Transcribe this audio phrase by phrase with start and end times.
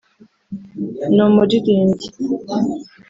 [1.13, 2.07] Ni umuririmbyi